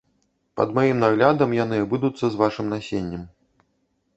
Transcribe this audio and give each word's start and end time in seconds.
Пад 0.59 0.69
маім 0.77 0.97
наглядам 1.03 1.53
яны 1.63 1.77
абыдуцца 1.85 2.25
з 2.31 2.35
вашым 2.41 2.65
насеннем. 2.73 3.23